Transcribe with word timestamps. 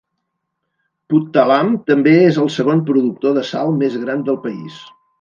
Puttalam 1.13 1.69
també 1.91 2.15
és 2.31 2.41
el 2.47 2.51
segon 2.57 2.83
productor 2.91 3.39
de 3.39 3.47
sal 3.55 3.75
més 3.85 4.03
gran 4.07 4.29
del 4.33 4.45
país. 4.49 4.85